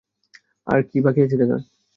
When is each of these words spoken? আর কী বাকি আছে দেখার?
আর 0.67 0.79
কী 0.89 0.99
বাকি 1.05 1.19
আছে 1.21 1.35
দেখার? 1.41 1.61